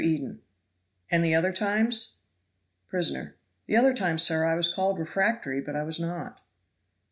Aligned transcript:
Eden. 0.03 0.41
"And 1.11 1.23
the 1.23 1.35
other 1.35 1.53
times?" 1.53 2.15
Prisoner. 2.87 3.35
"The 3.67 3.77
other 3.77 3.93
times, 3.93 4.23
sir, 4.23 4.43
I 4.45 4.55
was 4.55 4.73
called 4.73 4.97
refractory 4.97 5.61
but 5.61 5.75
I 5.75 5.83
was 5.83 5.99
not." 5.99 6.41